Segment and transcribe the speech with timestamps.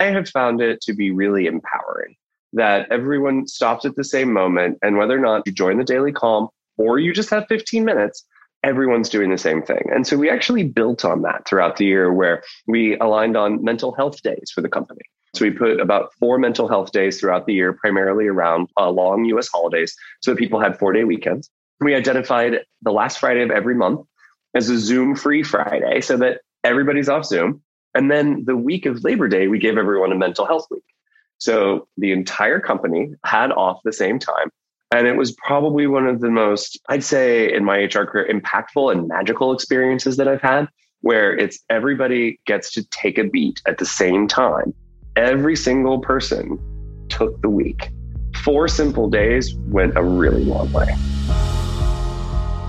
[0.00, 2.16] I have found it to be really empowering
[2.52, 4.78] that everyone stops at the same moment.
[4.82, 8.24] And whether or not you join the daily calm or you just have 15 minutes,
[8.62, 9.82] everyone's doing the same thing.
[9.94, 13.94] And so we actually built on that throughout the year where we aligned on mental
[13.94, 15.02] health days for the company.
[15.34, 19.24] So we put about four mental health days throughout the year, primarily around uh, long
[19.26, 21.50] US holidays, so that people had four day weekends.
[21.80, 24.00] We identified the last Friday of every month
[24.54, 27.62] as a Zoom free Friday so that everybody's off Zoom.
[27.96, 30.84] And then the week of Labor Day, we gave everyone a mental health week.
[31.38, 34.50] So the entire company had off the same time.
[34.94, 38.92] And it was probably one of the most, I'd say, in my HR career, impactful
[38.92, 40.68] and magical experiences that I've had,
[41.00, 44.74] where it's everybody gets to take a beat at the same time.
[45.16, 46.58] Every single person
[47.08, 47.88] took the week.
[48.44, 50.94] Four simple days went a really long way.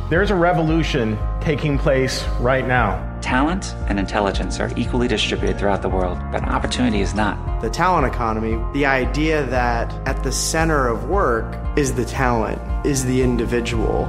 [0.09, 3.06] There's a revolution taking place right now.
[3.27, 7.59] Talent and intelligence are equally distributed throughout the world, but opportunity is not.
[7.59, 13.03] The talent economy, the idea that at the center of work is the talent, is
[13.03, 14.05] the individual.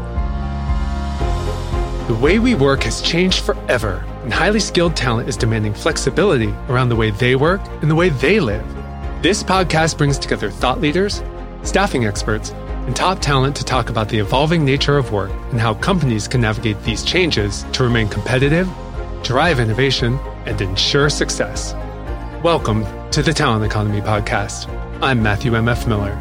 [2.06, 6.88] The way we work has changed forever, and highly skilled talent is demanding flexibility around
[6.88, 8.64] the way they work and the way they live.
[9.20, 11.24] This podcast brings together thought leaders,
[11.64, 12.50] staffing experts,
[12.86, 16.40] and top talent to talk about the evolving nature of work and how companies can
[16.40, 18.68] navigate these changes to remain competitive,
[19.22, 21.74] drive innovation, and ensure success.
[22.42, 24.68] Welcome to the Talent Economy Podcast.
[25.02, 25.86] I'm Matthew M.F.
[25.86, 26.12] Miller.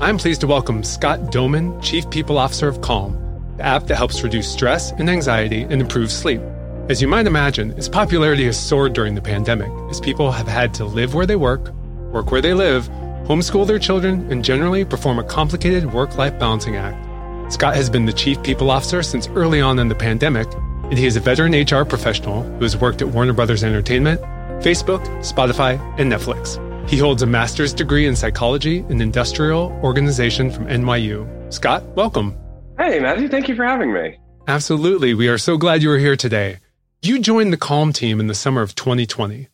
[0.00, 3.14] I'm pleased to welcome Scott Domann, Chief People Officer of Calm,
[3.56, 6.40] the app that helps reduce stress and anxiety and improve sleep.
[6.88, 10.74] As you might imagine, its popularity has soared during the pandemic as people have had
[10.74, 11.72] to live where they work,
[12.10, 12.88] work where they live,
[13.24, 17.06] homeschool their children, and generally perform a complicated work life balancing act.
[17.52, 20.48] Scott has been the chief people officer since early on in the pandemic,
[20.90, 24.20] and he is a veteran HR professional who has worked at Warner Brothers Entertainment,
[24.60, 26.58] Facebook, Spotify, and Netflix.
[26.88, 31.52] He holds a master's degree in psychology and industrial organization from NYU.
[31.52, 32.36] Scott, welcome.
[32.76, 34.18] Hey, Matthew, thank you for having me.
[34.48, 35.14] Absolutely.
[35.14, 36.58] We are so glad you are here today.
[37.02, 39.48] You joined the Calm team in the summer of 2020.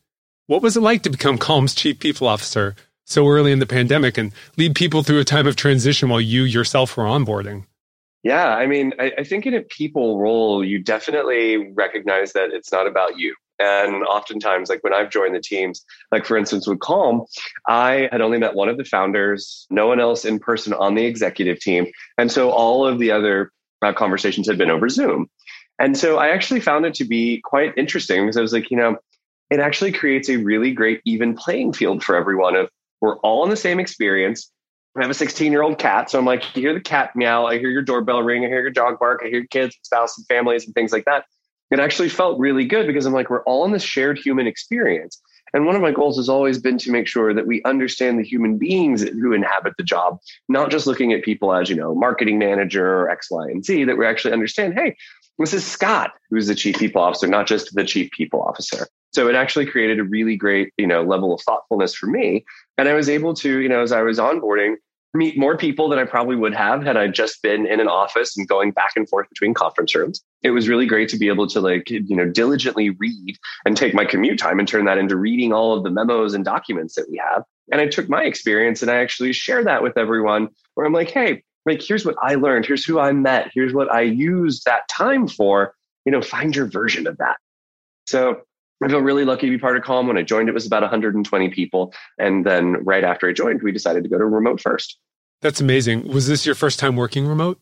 [0.46, 2.74] What was it like to become Calm's chief people officer
[3.04, 6.44] so early in the pandemic and lead people through a time of transition while you
[6.44, 7.66] yourself were onboarding?
[8.26, 12.72] Yeah, I mean, I, I, think in a people role, you definitely recognize that it's
[12.72, 13.36] not about you.
[13.60, 17.24] And oftentimes, like when I've joined the teams, like for instance with Calm,
[17.68, 21.04] I had only met one of the founders, no one else in person on the
[21.06, 21.86] executive team.
[22.18, 25.30] And so all of the other uh, conversations had been over Zoom.
[25.78, 28.76] And so I actually found it to be quite interesting because I was like, you
[28.76, 28.96] know,
[29.50, 32.70] it actually creates a really great even playing field for everyone of
[33.00, 34.50] we're all in the same experience.
[34.96, 36.10] I have a 16 year old cat.
[36.10, 37.46] So I'm like, you hear the cat meow.
[37.46, 38.44] I hear your doorbell ring.
[38.44, 39.20] I hear your dog bark.
[39.24, 41.26] I hear kids, spouse, and families and things like that.
[41.70, 45.20] It actually felt really good because I'm like, we're all in this shared human experience.
[45.52, 48.24] And one of my goals has always been to make sure that we understand the
[48.24, 50.18] human beings who inhabit the job,
[50.48, 53.84] not just looking at people as, you know, marketing manager or X, Y, and Z,
[53.84, 54.96] that we actually understand, hey,
[55.38, 58.86] this is Scott, who's the chief people officer, not just the chief people officer.
[59.12, 62.44] So it actually created a really great, you know, level of thoughtfulness for me.
[62.76, 64.76] And I was able to, you know, as I was onboarding,
[65.16, 68.36] meet more people than I probably would have had I just been in an office
[68.36, 70.22] and going back and forth between conference rooms.
[70.42, 73.94] It was really great to be able to like, you know, diligently read and take
[73.94, 77.10] my commute time and turn that into reading all of the memos and documents that
[77.10, 77.42] we have.
[77.72, 81.10] And I took my experience and I actually share that with everyone where I'm like,
[81.10, 84.88] hey, like here's what I learned, here's who I met, here's what I used that
[84.88, 85.74] time for.
[86.04, 87.36] You know, find your version of that.
[88.06, 88.42] So
[88.82, 90.06] I feel really lucky to be part of Calm.
[90.06, 91.92] When I joined, it was about 120 people.
[92.18, 94.98] And then right after I joined, we decided to go to remote first.
[95.42, 96.08] That's amazing.
[96.08, 97.60] Was this your first time working remote?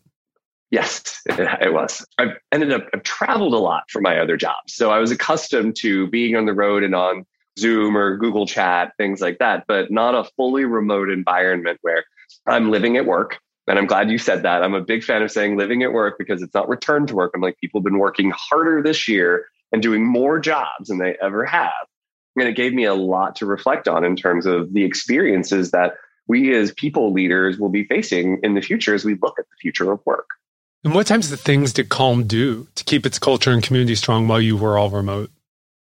[0.71, 2.05] Yes, it was.
[2.19, 4.75] I've ended up, I've traveled a lot for my other jobs.
[4.75, 7.27] So I was accustomed to being on the road and on
[7.59, 12.05] Zoom or Google Chat, things like that, but not a fully remote environment where
[12.47, 13.39] I'm living at work.
[13.69, 14.63] And I'm glad you said that.
[14.63, 17.33] I'm a big fan of saying living at work because it's not return to work.
[17.35, 21.17] I'm like, people have been working harder this year and doing more jobs than they
[21.23, 21.73] ever have.
[22.37, 25.95] And it gave me a lot to reflect on in terms of the experiences that
[26.27, 29.57] we as people leaders will be facing in the future as we look at the
[29.61, 30.29] future of work.
[30.85, 34.29] And what types of things did Calm do to keep its culture and community strong
[34.29, 35.31] while you were all remote?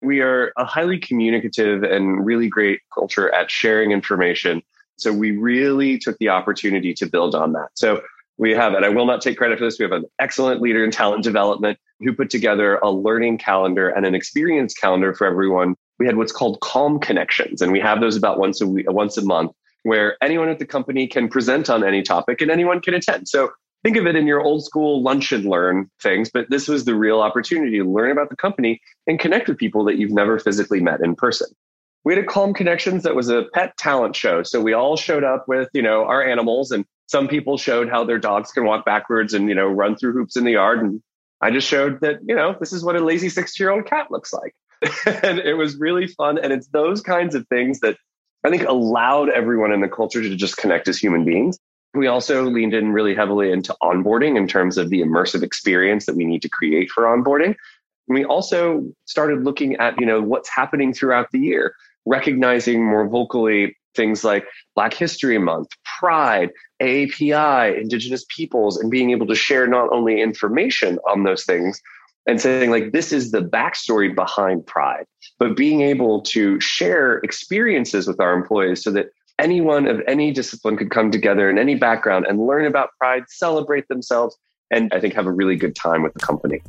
[0.02, 4.64] We are a highly communicative and really great culture at sharing information.
[4.98, 7.70] So we really took the opportunity to build on that.
[7.76, 8.02] So
[8.38, 10.84] we have, and I will not take credit for this, we have an excellent leader
[10.84, 15.76] in talent development who put together a learning calendar and an experience calendar for everyone.
[16.00, 19.18] We had what's called Calm Connections, and we have those about once a week, once
[19.18, 19.52] a month,
[19.88, 23.28] where anyone at the company can present on any topic and anyone can attend.
[23.28, 23.52] So
[23.84, 26.94] think of it in your old school lunch and learn things, but this was the
[26.94, 30.82] real opportunity to learn about the company and connect with people that you've never physically
[30.82, 31.48] met in person.
[32.04, 34.44] we had a Calm Connections that was a pet talent show.
[34.44, 38.04] So we all showed up with, you know, our animals and some people showed how
[38.04, 40.82] their dogs can walk backwards and, you know, run through hoops in the yard.
[40.84, 41.02] And
[41.40, 44.12] I just showed that, you know, this is what a lazy six year old cat
[44.12, 44.54] looks like.
[45.24, 46.38] and it was really fun.
[46.38, 47.98] And it's those kinds of things that
[48.44, 51.58] I think allowed everyone in the culture to just connect as human beings.
[51.94, 56.16] We also leaned in really heavily into onboarding in terms of the immersive experience that
[56.16, 57.56] we need to create for onboarding.
[58.08, 61.74] And we also started looking at, you know, what's happening throughout the year,
[62.06, 64.46] recognizing more vocally things like
[64.76, 65.70] Black History Month,
[66.00, 66.52] Pride,
[66.82, 71.82] AAPI, Indigenous peoples, and being able to share not only information on those things,
[72.28, 75.06] and saying like this is the backstory behind pride
[75.40, 79.08] but being able to share experiences with our employees so that
[79.40, 83.88] anyone of any discipline could come together in any background and learn about pride celebrate
[83.88, 84.38] themselves
[84.70, 86.62] and i think have a really good time with the company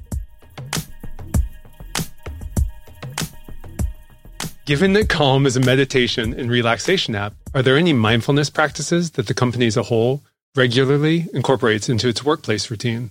[4.65, 9.27] Given that Calm is a meditation and relaxation app, are there any mindfulness practices that
[9.27, 10.23] the company as a whole
[10.55, 13.11] regularly incorporates into its workplace routine?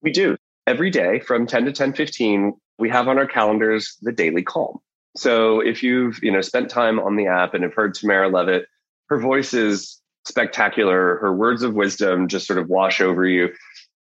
[0.00, 4.42] We do every day from 10 to 10:15 we have on our calendars the daily
[4.42, 4.78] calm.
[5.16, 8.66] So if you've, you know, spent time on the app and have heard Tamara Levitt,
[9.08, 11.18] her voice is spectacular.
[11.18, 13.52] Her words of wisdom just sort of wash over you.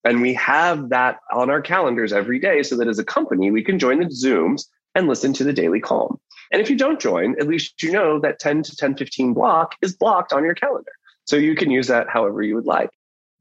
[0.04, 3.64] And we have that on our calendars every day so that as a company, we
[3.64, 4.66] can join the Zooms
[4.96, 6.20] and listen to the daily calm.
[6.52, 9.76] And if you don't join, at least you know that 10 to 10, 15 block
[9.82, 10.92] is blocked on your calendar.
[11.26, 12.90] So you can use that however you would like.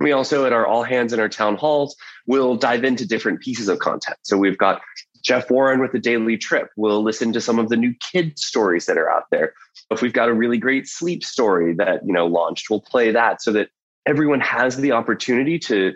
[0.02, 1.96] We also, at our all hands and our town halls,
[2.26, 4.19] will dive into different pieces of content.
[4.22, 4.81] So we've got
[5.22, 6.70] Jeff Warren with the Daily Trip.
[6.76, 9.54] We'll listen to some of the new kid stories that are out there.
[9.90, 13.43] If we've got a really great sleep story that you know launched, we'll play that
[13.43, 13.69] so that
[14.06, 15.93] everyone has the opportunity to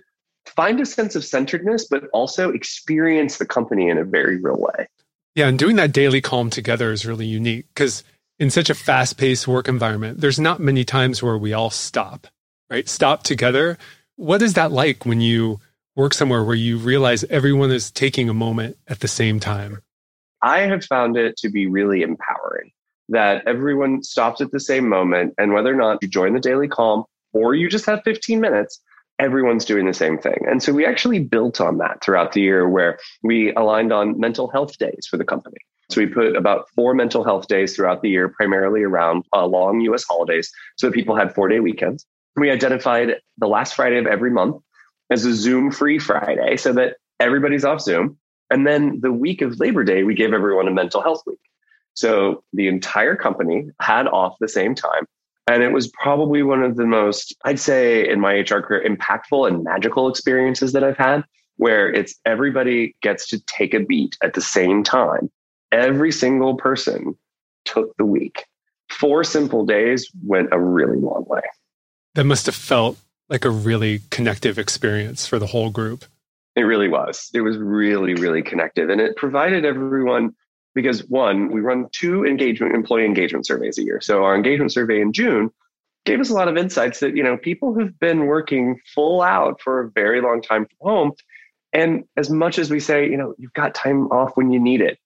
[0.46, 4.86] find a sense of centeredness, but also experience the company in a very real way.
[5.34, 8.04] Yeah, and doing that daily calm together is really unique because
[8.38, 12.26] in such a fast paced work environment, there's not many times where we all stop,
[12.70, 12.88] right?
[12.88, 13.76] Stop together
[14.16, 15.60] what is that like when you
[15.94, 19.82] work somewhere where you realize everyone is taking a moment at the same time?
[20.42, 22.72] I have found it to be really empowering
[23.08, 25.34] that everyone stops at the same moment.
[25.38, 28.80] And whether or not you join the daily calm or you just have 15 minutes,
[29.18, 30.38] everyone's doing the same thing.
[30.48, 34.48] And so we actually built on that throughout the year where we aligned on mental
[34.50, 35.58] health days for the company.
[35.90, 39.80] So we put about four mental health days throughout the year, primarily around uh, long
[39.82, 42.04] US holidays, so that people had four day weekends
[42.36, 44.62] we identified the last Friday of every month
[45.10, 48.18] as a Zoom free Friday so that everybody's off Zoom.
[48.50, 51.40] And then the week of Labor Day, we gave everyone a mental health week.
[51.94, 55.06] So the entire company had off the same time.
[55.48, 59.48] And it was probably one of the most, I'd say, in my HR career, impactful
[59.48, 61.24] and magical experiences that I've had,
[61.56, 65.30] where it's everybody gets to take a beat at the same time.
[65.72, 67.16] Every single person
[67.64, 68.44] took the week.
[68.90, 71.42] Four simple days went a really long way
[72.16, 72.98] that must have felt
[73.28, 76.06] like a really connective experience for the whole group.
[76.56, 77.30] It really was.
[77.34, 78.88] It was really, really connective.
[78.88, 80.34] And it provided everyone
[80.74, 84.00] because one, we run two engagement employee engagement surveys a year.
[84.00, 85.50] So our engagement survey in June
[86.06, 89.60] gave us a lot of insights that, you know, people who've been working full out
[89.60, 91.12] for a very long time from home.
[91.74, 94.80] And as much as we say, you know, you've got time off when you need
[94.80, 94.98] it,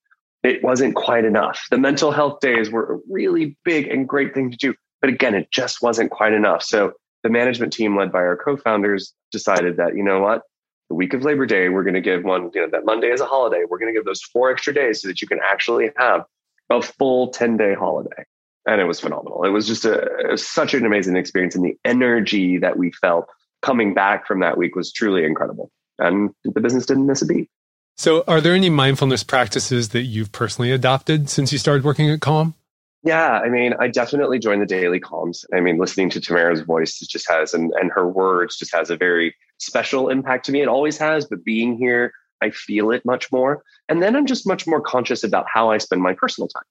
[0.43, 1.67] it wasn't quite enough.
[1.71, 4.73] The mental health days were a really big and great thing to do.
[5.01, 6.63] But again, it just wasn't quite enough.
[6.63, 10.43] So the management team led by our co-founders decided that, you know what,
[10.89, 13.21] the week of Labor Day, we're going to give one, you know, that Monday is
[13.21, 13.63] a holiday.
[13.67, 16.25] We're going to give those four extra days so that you can actually have
[16.69, 18.25] a full 10 day holiday.
[18.65, 19.43] And it was phenomenal.
[19.43, 21.55] It was just a, was such an amazing experience.
[21.55, 23.27] And the energy that we felt
[23.61, 25.71] coming back from that week was truly incredible.
[25.97, 27.49] And the business didn't miss a beat.
[27.97, 32.21] So, are there any mindfulness practices that you've personally adopted since you started working at
[32.21, 32.55] Calm?
[33.03, 35.43] Yeah, I mean, I definitely join the daily calms.
[35.53, 38.95] I mean, listening to Tamara's voice just has, and, and her words just has a
[38.95, 40.61] very special impact to me.
[40.61, 43.63] It always has, but being here, I feel it much more.
[43.89, 46.63] And then I'm just much more conscious about how I spend my personal time.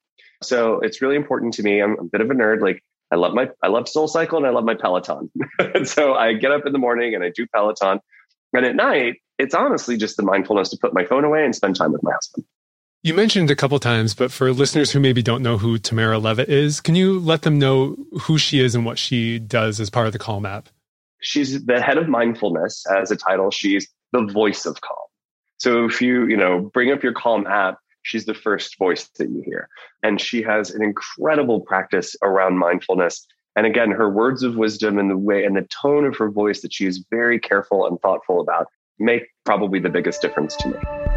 [0.43, 1.81] So it's really important to me.
[1.81, 2.61] I'm a bit of a nerd.
[2.61, 5.31] Like I love my, I love Soul Cycle and I love my Peloton.
[5.85, 8.01] so I get up in the morning and I do Peloton.
[8.53, 11.77] And at night, it's honestly just the mindfulness to put my phone away and spend
[11.77, 12.45] time with my husband.
[13.03, 16.51] You mentioned a couple times, but for listeners who maybe don't know who Tamara Levitt
[16.51, 20.07] is, can you let them know who she is and what she does as part
[20.07, 20.69] of the Calm app?
[21.23, 23.51] She's the head of mindfulness as a title.
[23.51, 24.99] She's the voice of Calm.
[25.57, 29.31] So if you, you know, bring up your Calm app, she's the first voice that
[29.31, 29.71] you hear.
[30.03, 33.27] And she has an incredible practice around mindfulness.
[33.57, 36.61] And again, her words of wisdom and the way and the tone of her voice
[36.61, 38.67] that she is very careful and thoughtful about
[38.99, 41.10] make probably the biggest difference to me.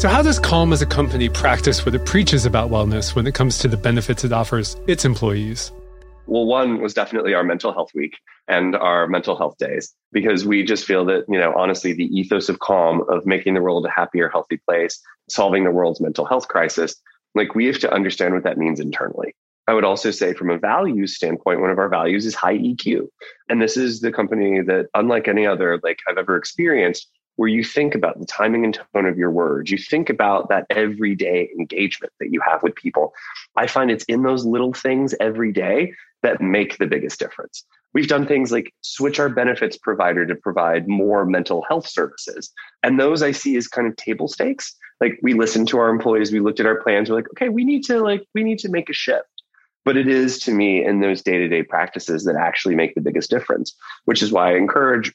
[0.00, 3.34] So, how does Calm as a company practice what it preaches about wellness when it
[3.34, 5.72] comes to the benefits it offers its employees?
[6.26, 8.16] Well, one was definitely our mental health week
[8.48, 12.48] and our mental health days, because we just feel that, you know, honestly, the ethos
[12.48, 16.48] of calm, of making the world a happier, healthy place, solving the world's mental health
[16.48, 16.94] crisis,
[17.34, 19.34] like we have to understand what that means internally.
[19.66, 23.06] I would also say, from a values standpoint, one of our values is high EQ.
[23.50, 27.64] And this is the company that, unlike any other like I've ever experienced, where you
[27.64, 32.12] think about the timing and tone of your words, you think about that everyday engagement
[32.20, 33.12] that you have with people.
[33.56, 37.64] I find it's in those little things every day that make the biggest difference.
[37.92, 42.52] We've done things like switch our benefits provider to provide more mental health services.
[42.82, 44.74] And those I see as kind of table stakes.
[45.00, 47.64] Like we listened to our employees, we looked at our plans, we're like, okay, we
[47.64, 49.24] need to like, we need to make a shift.
[49.84, 53.00] But it is to me in those day to day practices that actually make the
[53.00, 55.12] biggest difference, which is why I encourage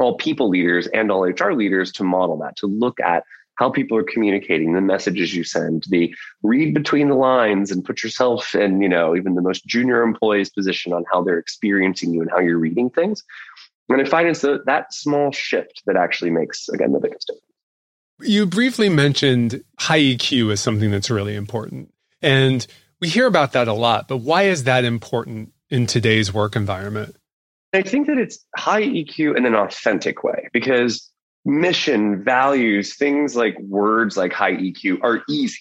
[0.00, 3.24] all people leaders and all HR leaders to model that, to look at
[3.56, 8.02] how people are communicating, the messages you send, the read between the lines and put
[8.02, 12.20] yourself in, you know, even the most junior employee's position on how they're experiencing you
[12.20, 13.24] and how you're reading things.
[13.88, 17.42] And I find it's the, that small shift that actually makes, again, the biggest difference.
[18.20, 21.92] You briefly mentioned high EQ as something that's really important.
[22.20, 22.66] And
[23.00, 27.16] we hear about that a lot, but why is that important in today's work environment?
[27.72, 31.10] I think that it's high EQ in an authentic way because
[31.44, 35.60] mission, values, things like words like high EQ are easy.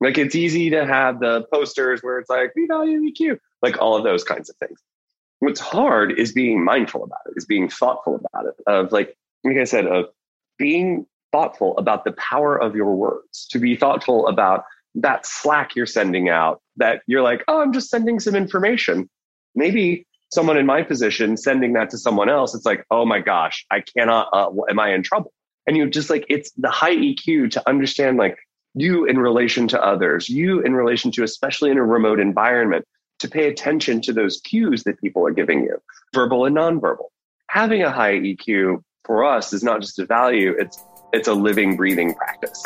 [0.00, 3.96] Like it's easy to have the posters where it's like, we value EQ, like all
[3.96, 4.80] of those kinds of things.
[5.40, 9.56] What's hard is being mindful about it, is being thoughtful about it, of like, like
[9.56, 10.06] I said, of
[10.58, 15.86] being thoughtful about the power of your words, to be thoughtful about that Slack you're
[15.86, 19.10] sending out, that you're like, oh, I'm just sending some information.
[19.54, 23.64] Maybe someone in my position sending that to someone else, it's like, oh my gosh,
[23.70, 25.32] I cannot, uh, am I in trouble?
[25.66, 28.36] And you just like, it's the high EQ to understand like
[28.74, 32.84] you in relation to others, you in relation to, especially in a remote environment,
[33.18, 35.80] to pay attention to those cues that people are giving you,
[36.14, 37.06] verbal and nonverbal.
[37.48, 41.76] Having a high EQ for us is not just a value, it's, it's a living,
[41.76, 42.62] breathing practice.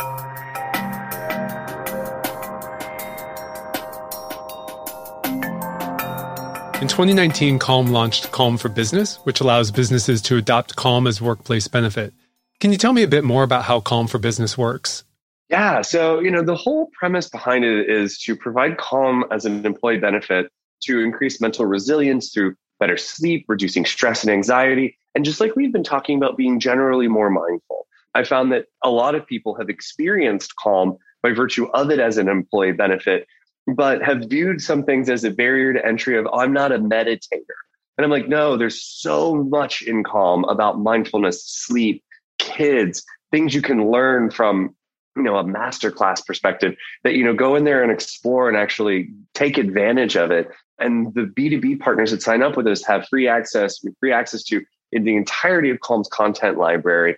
[6.81, 11.69] In 2019, Calm launched Calm for Business, which allows businesses to adopt Calm as workplace
[11.69, 12.15] benefit.
[12.59, 15.05] Can you tell me a bit more about how Calm for Business works?
[15.51, 19.67] Yeah, so you know the whole premise behind it is to provide Calm as an
[19.67, 20.51] employee benefit
[20.85, 25.75] to increase mental resilience through better sleep, reducing stress and anxiety, and just like we've
[25.75, 27.87] been talking about being generally more mindful.
[28.15, 32.17] I found that a lot of people have experienced Calm by virtue of it as
[32.17, 33.27] an employee benefit
[33.67, 37.59] but have viewed some things as a barrier to entry of, I'm not a meditator.
[37.97, 42.03] And I'm like, no, there's so much in Calm about mindfulness, sleep,
[42.39, 44.75] kids, things you can learn from,
[45.17, 46.75] you know, a masterclass perspective
[47.05, 50.49] that, you know, go in there and explore and actually take advantage of it.
[50.79, 54.63] And the B2B partners that sign up with us have free access, free access to
[54.93, 57.17] the entirety of Calm's content library,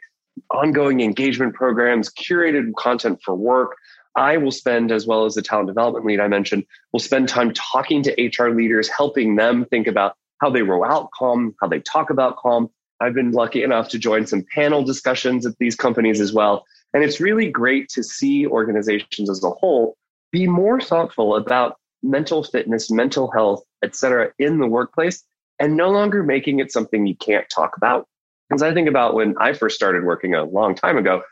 [0.50, 3.76] ongoing engagement programs, curated content for work,
[4.16, 7.52] I will spend, as well as the talent development lead I mentioned, will spend time
[7.54, 11.80] talking to HR leaders, helping them think about how they roll out Calm, how they
[11.80, 12.68] talk about Calm.
[13.00, 16.64] I've been lucky enough to join some panel discussions at these companies as well.
[16.94, 19.96] And it's really great to see organizations as a whole
[20.30, 25.24] be more thoughtful about mental fitness, mental health, et cetera, in the workplace
[25.58, 28.08] and no longer making it something you can't talk about.
[28.48, 31.22] Because I think about when I first started working a long time ago,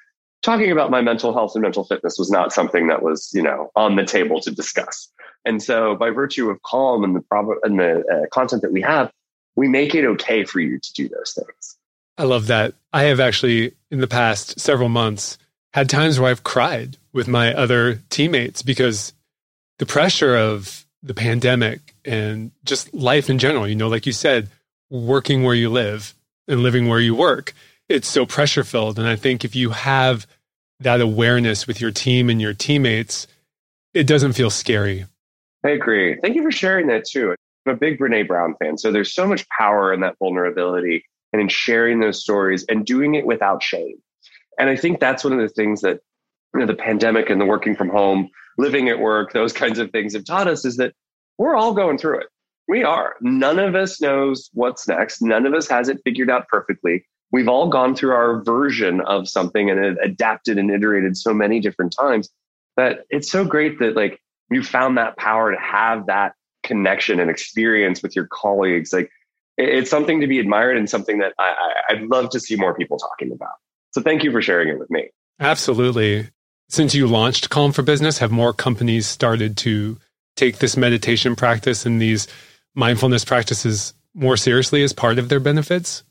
[0.42, 3.70] talking about my mental health and mental fitness was not something that was, you know,
[3.76, 5.08] on the table to discuss.
[5.44, 8.82] And so by virtue of Calm and the prob- and the uh, content that we
[8.82, 9.10] have,
[9.56, 11.76] we make it okay for you to do those things.
[12.18, 12.74] I love that.
[12.92, 15.38] I have actually in the past several months
[15.72, 19.12] had times where I've cried with my other teammates because
[19.78, 24.48] the pressure of the pandemic and just life in general, you know, like you said,
[24.90, 26.14] working where you live
[26.48, 27.54] and living where you work
[27.90, 28.98] it's so pressure filled.
[28.98, 30.26] And I think if you have
[30.78, 33.26] that awareness with your team and your teammates,
[33.92, 35.06] it doesn't feel scary.
[35.64, 36.16] I agree.
[36.22, 37.34] Thank you for sharing that too.
[37.66, 38.78] I'm a big Brene Brown fan.
[38.78, 43.16] So there's so much power in that vulnerability and in sharing those stories and doing
[43.16, 43.96] it without shame.
[44.58, 46.00] And I think that's one of the things that
[46.54, 49.90] you know, the pandemic and the working from home, living at work, those kinds of
[49.90, 50.94] things have taught us is that
[51.38, 52.26] we're all going through it.
[52.68, 53.16] We are.
[53.20, 55.20] None of us knows what's next.
[55.20, 59.28] None of us has it figured out perfectly we've all gone through our version of
[59.28, 62.28] something and adapted and iterated so many different times
[62.76, 64.20] that it's so great that like
[64.50, 68.92] you found that power to have that connection and experience with your colleagues.
[68.92, 69.10] Like
[69.56, 71.54] it's something to be admired and something that I,
[71.90, 73.54] i'd love to see more people talking about.
[73.92, 75.10] So thank you for sharing it with me.
[75.38, 76.28] Absolutely.
[76.68, 79.98] Since you launched Calm for Business, have more companies started to
[80.36, 82.28] take this meditation practice and these
[82.74, 86.04] mindfulness practices more seriously as part of their benefits?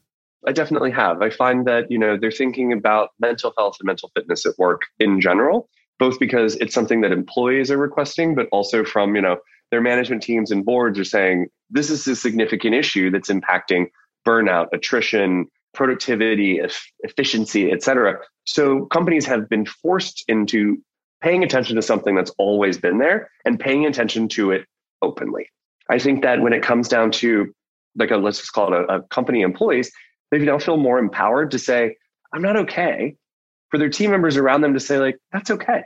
[0.47, 1.21] I definitely have.
[1.21, 4.83] I find that, you know, they're thinking about mental health and mental fitness at work
[4.99, 9.37] in general, both because it's something that employees are requesting, but also from, you know,
[9.71, 13.87] their management teams and boards are saying this is a significant issue that's impacting
[14.25, 16.59] burnout, attrition, productivity,
[17.01, 18.17] efficiency, et cetera.
[18.45, 20.81] So companies have been forced into
[21.21, 24.65] paying attention to something that's always been there and paying attention to it
[25.01, 25.49] openly.
[25.89, 27.53] I think that when it comes down to
[27.95, 29.91] like a let's just call it a, a company employees,
[30.31, 31.95] they now feel more empowered to say,
[32.33, 33.15] I'm not okay.
[33.69, 35.83] For their team members around them to say, like, that's okay.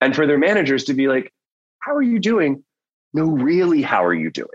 [0.00, 1.32] And for their managers to be like,
[1.80, 2.62] how are you doing?
[3.12, 4.48] No, really, how are you doing?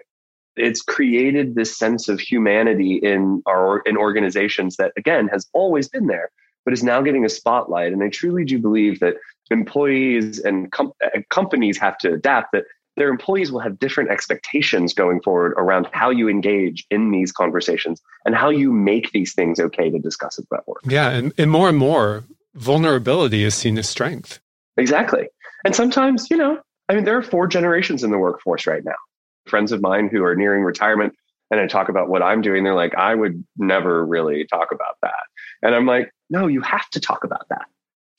[0.55, 6.07] It's created this sense of humanity in our in organizations that again has always been
[6.07, 6.29] there,
[6.63, 7.91] but is now getting a spotlight.
[7.91, 9.15] And I truly do believe that
[9.51, 12.63] employees and com- uh, companies have to adapt that
[12.95, 18.01] their employees will have different expectations going forward around how you engage in these conversations
[18.25, 20.81] and how you make these things okay to discuss at work.
[20.85, 21.09] Yeah.
[21.09, 22.23] And, and more and more,
[22.53, 24.39] vulnerability is seen as strength.
[24.77, 25.27] Exactly.
[25.65, 28.95] And sometimes, you know, I mean, there are four generations in the workforce right now.
[29.47, 31.13] Friends of mine who are nearing retirement
[31.51, 34.97] and I talk about what I'm doing, they're like, I would never really talk about
[35.03, 35.23] that.
[35.61, 37.65] And I'm like, no, you have to talk about that.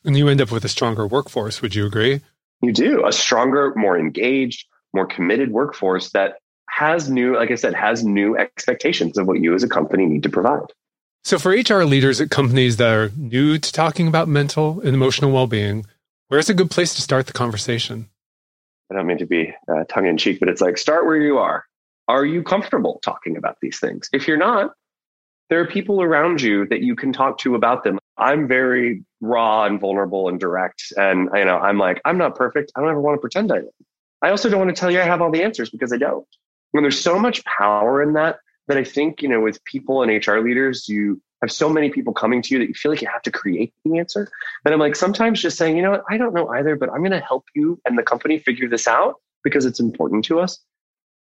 [0.04, 1.61] And you end up with a stronger workforce.
[1.61, 2.21] Would you agree?
[2.62, 6.36] You do a stronger, more engaged, more committed workforce that
[6.68, 10.22] has new, like I said, has new expectations of what you as a company need
[10.25, 10.72] to provide.
[11.25, 15.32] So, for HR leaders at companies that are new to talking about mental and emotional
[15.32, 15.84] well being,
[16.28, 18.08] where's a good place to start the conversation?
[18.90, 21.38] I don't mean to be uh, tongue in cheek, but it's like start where you
[21.38, 21.64] are.
[22.08, 24.08] Are you comfortable talking about these things?
[24.12, 24.72] If you're not,
[25.50, 27.98] there are people around you that you can talk to about them.
[28.16, 30.92] I'm very raw and vulnerable and direct.
[30.96, 32.73] And you know, I'm like, I'm not perfect.
[32.76, 33.70] I don't ever want to pretend I am.
[34.23, 36.26] I also don't want to tell you I have all the answers because I don't.
[36.73, 38.38] When there's so much power in that,
[38.69, 42.12] that I think, you know, with people and HR leaders, you have so many people
[42.12, 44.28] coming to you that you feel like you have to create the answer.
[44.64, 46.99] And I'm like, sometimes just saying, you know what, I don't know either, but I'm
[46.99, 50.58] going to help you and the company figure this out because it's important to us.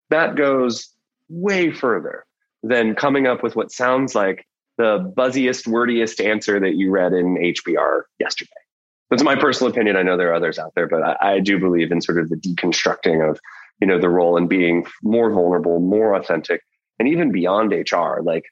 [0.10, 0.90] That goes
[1.30, 2.26] way further
[2.63, 4.46] than coming up with what sounds like
[4.80, 8.50] the buzziest, wordiest answer that you read in HBR yesterday.
[9.10, 9.98] That's my personal opinion.
[9.98, 12.30] I know there are others out there, but I, I do believe in sort of
[12.30, 13.39] the deconstructing of,
[13.82, 16.62] you know, the role and being more vulnerable, more authentic,
[16.98, 18.22] and even beyond HR.
[18.24, 18.46] Like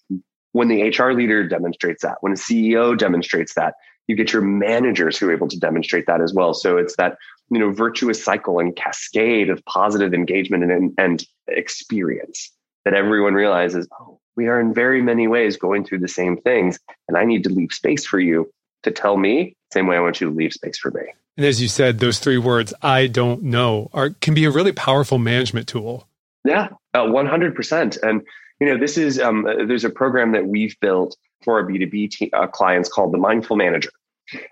[0.51, 3.75] when the HR leader demonstrates that, when a CEO demonstrates that,
[4.07, 6.53] you get your managers who are able to demonstrate that as well.
[6.53, 7.17] So it's that,
[7.51, 12.51] you know, virtuous cycle and cascade of positive engagement and, and experience
[12.83, 16.79] that everyone realizes, oh, we are in very many ways going through the same things.
[17.07, 18.49] And I need to leave space for you
[18.83, 21.01] to tell me, same way I want you to leave space for me.
[21.35, 24.71] And as you said, those three words, I don't know, are can be a really
[24.71, 26.07] powerful management tool.
[26.45, 28.01] Yeah, uh, 100%.
[28.01, 28.21] And,
[28.61, 32.11] you know, this is, um, uh, there's a program that we've built for our B2B
[32.11, 33.91] te- uh, clients called the Mindful Manager.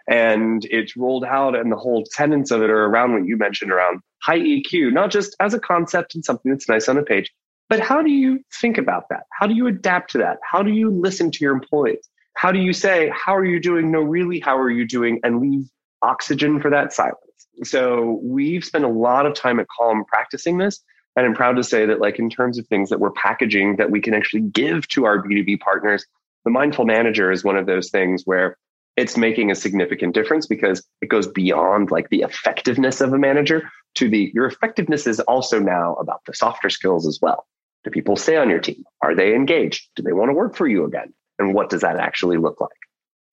[0.07, 3.71] And it's rolled out, and the whole tenets of it are around what you mentioned
[3.71, 7.31] around high EQ, not just as a concept and something that's nice on a page,
[7.69, 9.23] but how do you think about that?
[9.31, 10.37] How do you adapt to that?
[10.49, 12.07] How do you listen to your employees?
[12.35, 13.91] How do you say, how are you doing?
[13.91, 15.19] No, really, how are you doing?
[15.23, 15.65] And leave
[16.01, 17.17] oxygen for that silence.
[17.63, 20.83] So we've spent a lot of time at Calm practicing this.
[21.15, 23.89] And I'm proud to say that, like, in terms of things that we're packaging that
[23.89, 26.05] we can actually give to our B2B partners,
[26.43, 28.57] the Mindful Manager is one of those things where
[28.97, 33.69] it's making a significant difference because it goes beyond like the effectiveness of a manager
[33.95, 37.45] to the your effectiveness is also now about the softer skills as well.
[37.85, 38.83] Do people stay on your team?
[39.01, 39.87] Are they engaged?
[39.95, 41.13] Do they want to work for you again?
[41.39, 42.71] And what does that actually look like?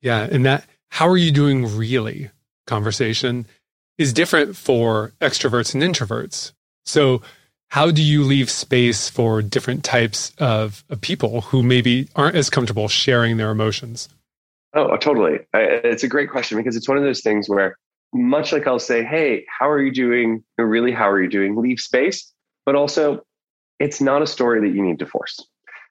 [0.01, 0.29] Yeah.
[0.31, 2.31] And that, how are you doing really
[2.67, 3.47] conversation
[3.99, 6.53] is different for extroverts and introverts.
[6.85, 7.23] So,
[7.69, 12.51] how do you leave space for different types of, of people who maybe aren't as
[12.51, 14.11] comfortable sharing their emotions?
[14.75, 15.41] Oh, totally.
[15.55, 17.79] It's a great question because it's one of those things where,
[18.13, 20.45] much like I'll say, Hey, how are you doing?
[20.59, 21.57] Or really, how are you doing?
[21.57, 22.31] Leave space,
[22.67, 23.23] but also
[23.83, 25.45] it's not a story that you need to force.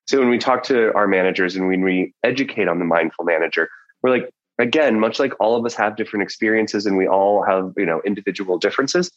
[0.07, 3.69] So when we talk to our managers and when we educate on the mindful manager,
[4.01, 7.73] we're like, again, much like all of us have different experiences and we all have,
[7.75, 9.11] you know, individual differences,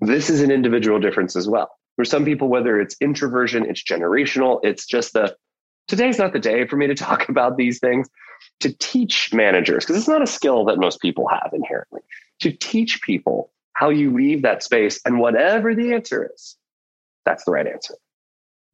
[0.00, 1.70] this is an individual difference as well.
[1.96, 5.34] For some people, whether it's introversion, it's generational, it's just the
[5.88, 8.08] today's not the day for me to talk about these things.
[8.60, 12.02] To teach managers, because it's not a skill that most people have inherently,
[12.40, 16.56] to teach people how you leave that space and whatever the answer is,
[17.24, 17.94] that's the right answer.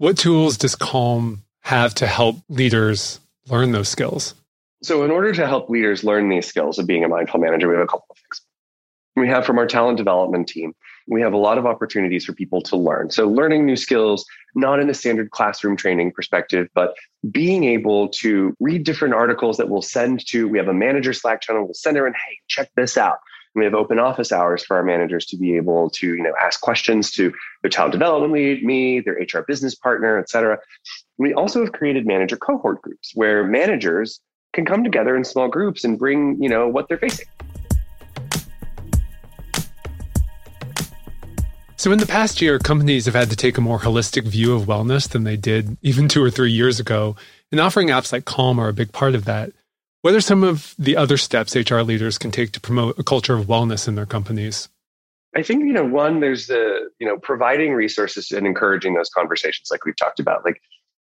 [0.04, 4.34] What tools does Calm have to help leaders learn those skills?
[4.82, 7.74] So, in order to help leaders learn these skills of being a mindful manager, we
[7.76, 8.42] have a couple of things.
[9.16, 10.74] we have from our talent development team,
[11.08, 13.10] we have a lot of opportunities for people to learn.
[13.12, 16.94] So, learning new skills, not in a standard classroom training perspective, but
[17.30, 21.40] being able to read different articles that we'll send to, we have a manager Slack
[21.40, 23.20] channel, we'll send her and, hey, check this out.
[23.54, 26.60] We have open office hours for our managers to be able to, you know, ask
[26.60, 30.58] questions to their talent development lead, me, their HR business partner, et cetera.
[31.18, 34.20] We also have created manager cohort groups where managers
[34.52, 37.26] can come together in small groups and bring, you know, what they're facing.
[41.76, 44.62] So, in the past year, companies have had to take a more holistic view of
[44.62, 47.14] wellness than they did even two or three years ago.
[47.52, 49.52] And offering apps like Calm are a big part of that.
[50.04, 53.36] What are some of the other steps HR leaders can take to promote a culture
[53.36, 54.68] of wellness in their companies?
[55.34, 59.68] I think, you know, one, there's the, you know, providing resources and encouraging those conversations
[59.70, 60.44] like we've talked about.
[60.44, 60.60] Like,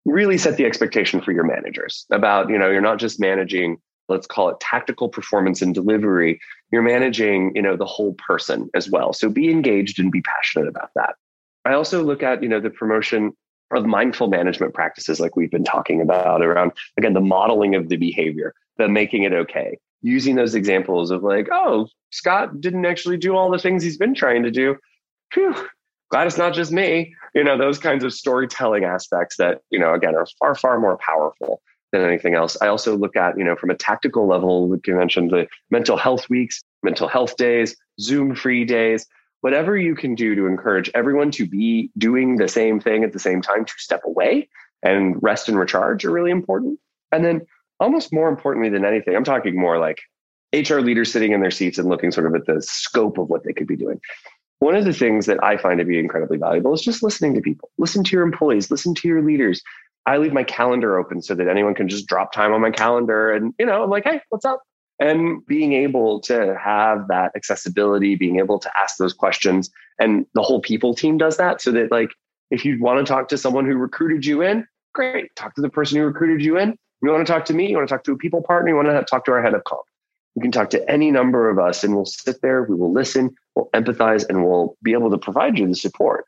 [0.05, 3.77] really set the expectation for your managers about, you know, you're not just managing
[4.09, 6.39] let's call it tactical performance and delivery
[6.71, 10.65] you're managing you know the whole person as well so be engaged and be passionate
[10.65, 11.15] about that
[11.65, 13.33] i also look at you know the promotion
[13.75, 17.97] of mindful management practices like we've been talking about around again the modeling of the
[17.97, 23.35] behavior the making it okay using those examples of like oh scott didn't actually do
[23.35, 24.75] all the things he's been trying to do
[25.33, 25.53] Phew,
[26.09, 29.93] glad it's not just me you know those kinds of storytelling aspects that you know
[29.93, 31.61] again are far far more powerful
[31.91, 32.57] than anything else.
[32.61, 35.97] I also look at, you know, from a tactical level, like you mentioned, the mental
[35.97, 39.05] health weeks, mental health days, Zoom free days,
[39.41, 43.19] whatever you can do to encourage everyone to be doing the same thing at the
[43.19, 44.49] same time to step away
[44.83, 46.79] and rest and recharge are really important.
[47.11, 47.41] And then
[47.79, 49.99] almost more importantly than anything, I'm talking more like
[50.53, 53.43] HR leaders sitting in their seats and looking sort of at the scope of what
[53.43, 53.99] they could be doing.
[54.59, 57.41] One of the things that I find to be incredibly valuable is just listening to
[57.41, 57.69] people.
[57.77, 59.61] Listen to your employees, listen to your leaders,
[60.07, 63.29] I leave my calendar open so that anyone can just drop time on my calendar
[63.29, 64.61] and, you know, I'm like, hey, what's up?
[64.99, 69.69] And being able to have that accessibility, being able to ask those questions.
[69.99, 72.09] And the whole people team does that so that, like,
[72.49, 75.69] if you want to talk to someone who recruited you in, great, talk to the
[75.69, 76.77] person who recruited you in.
[77.01, 78.75] You want to talk to me, you want to talk to a people partner, you
[78.75, 79.83] want to talk to our head of comp.
[80.35, 83.35] You can talk to any number of us and we'll sit there, we will listen,
[83.55, 86.25] we'll empathize, and we'll be able to provide you the support.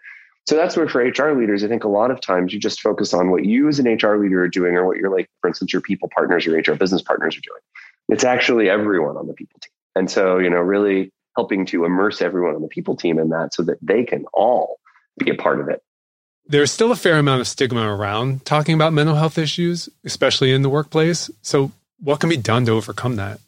[0.48, 3.14] So that's where for HR leaders, I think a lot of times you just focus
[3.14, 5.72] on what you as an HR leader are doing or what you're like, for instance,
[5.72, 7.62] your people partners, your HR business partners are doing.
[8.08, 9.72] It's actually everyone on the people team.
[9.96, 13.54] And so, you know, really helping to immerse everyone on the people team in that
[13.54, 14.80] so that they can all
[15.20, 15.84] be a part of it.
[16.50, 20.64] There's still a fair amount of stigma around talking about mental health issues, especially in
[20.64, 21.30] the workplace.
[21.44, 23.40] So, what can be done to overcome that?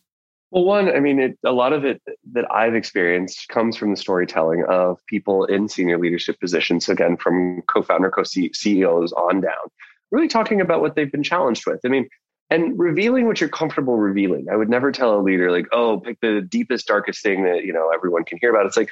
[0.52, 2.00] Well, one, I mean, it, a lot of it
[2.34, 6.90] that I've experienced comes from the storytelling of people in senior leadership positions.
[6.90, 9.72] Again, from co-founder, co-CEOs on down,
[10.12, 11.80] really talking about what they've been challenged with.
[11.84, 12.08] I mean,
[12.52, 14.48] and revealing what you're comfortable revealing.
[14.52, 17.74] I would never tell a leader like, "Oh, pick the deepest, darkest thing that you
[17.74, 18.92] know everyone can hear about." It's like,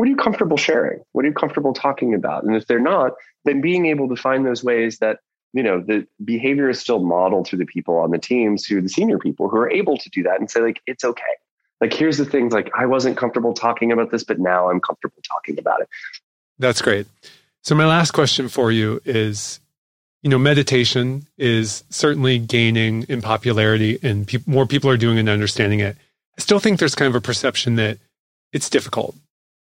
[0.00, 1.04] what are you comfortable sharing?
[1.12, 2.42] What are you comfortable talking about?
[2.42, 3.12] And if they're not,
[3.44, 5.18] then being able to find those ways that
[5.52, 8.88] you know the behavior is still modeled to the people on the teams through the
[8.88, 11.34] senior people who are able to do that and say like it's okay.
[11.82, 15.20] Like here's the things like i wasn't comfortable talking about this but now i'm comfortable
[15.22, 15.88] talking about it.
[16.58, 17.06] That's great.
[17.62, 19.60] So my last question for you is
[20.22, 25.28] you know meditation is certainly gaining in popularity and pe- more people are doing and
[25.28, 25.94] understanding it.
[26.38, 27.98] I still think there's kind of a perception that
[28.50, 29.14] it's difficult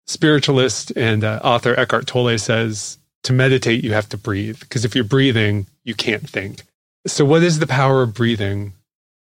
[0.07, 4.95] spiritualist and uh, author eckhart tolle says to meditate, you have to breathe because if
[4.95, 6.63] you're breathing, you can't think.
[7.07, 8.73] So, what is the power of breathing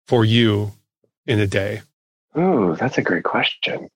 [0.06, 0.72] for you
[1.26, 1.82] in a day?
[2.34, 3.88] Oh, that's a great question.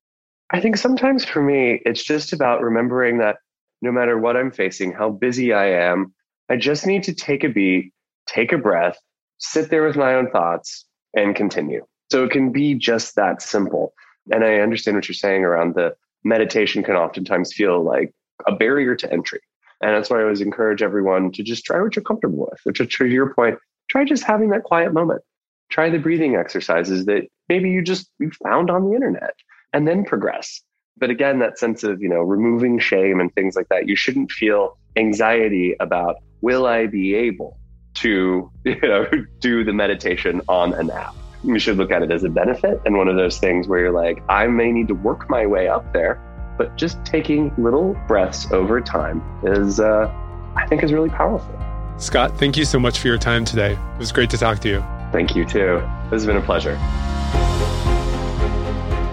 [0.51, 3.37] I think sometimes for me, it's just about remembering that
[3.83, 6.15] no matter what I'm facing, how busy I am,
[6.49, 7.93] I just need to take a beat,
[8.27, 8.99] take a breath,
[9.39, 11.85] sit there with my own thoughts, and continue.
[12.11, 13.95] So it can be just that simple.
[14.31, 18.13] And I understand what you're saying around the meditation can oftentimes feel like
[18.47, 19.41] a barrier to entry.
[19.81, 22.79] And that's why I always encourage everyone to just try what you're comfortable with, which
[22.97, 23.59] to your point,
[23.89, 25.23] try just having that quiet moment.
[25.71, 29.35] Try the breathing exercises that maybe you just you found on the internet
[29.73, 30.63] and then progress.
[30.97, 34.31] But again, that sense of, you know, removing shame and things like that, you shouldn't
[34.31, 37.59] feel anxiety about will I be able
[37.95, 39.07] to, you know,
[39.41, 41.15] do the meditation on an app.
[41.45, 43.93] You should look at it as a benefit and one of those things where you're
[43.93, 46.21] like, I may need to work my way up there
[46.57, 50.13] but just taking little breaths over time is, uh,
[50.57, 51.59] I think, is really powerful.
[51.99, 53.73] Scott, thank you so much for your time today.
[53.73, 54.81] It was great to talk to you.
[55.13, 55.81] Thank you too.
[56.11, 56.77] This has been a pleasure.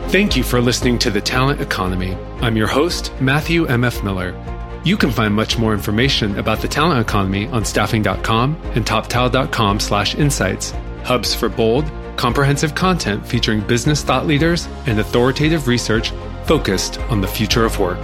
[0.10, 2.16] Thank you for listening to The Talent Economy.
[2.42, 4.04] I'm your host, Matthew M.F.
[4.04, 4.36] Miller.
[4.84, 10.16] You can find much more information about the talent economy on staffing.com and toptal.com slash
[10.16, 10.72] insights,
[11.04, 11.86] hubs for bold,
[12.22, 16.12] comprehensive content featuring business thought leaders and authoritative research
[16.46, 17.98] focused on the future of work.